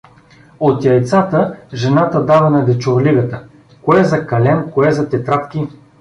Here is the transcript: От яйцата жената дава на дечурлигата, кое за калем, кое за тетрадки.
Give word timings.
От 0.59 0.83
яйцата 0.85 1.57
жената 1.73 2.25
дава 2.25 2.49
на 2.49 2.65
дечурлигата, 2.65 3.43
кое 3.81 4.03
за 4.03 4.27
калем, 4.27 4.71
кое 4.71 4.91
за 4.91 5.09
тетрадки. 5.09 5.67